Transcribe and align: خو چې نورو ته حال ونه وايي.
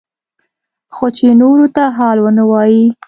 خو 0.93 1.05
چې 1.17 1.27
نورو 1.41 1.65
ته 1.75 1.83
حال 1.97 2.17
ونه 2.21 2.43
وايي. 2.51 2.85